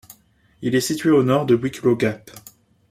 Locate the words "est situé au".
0.73-1.21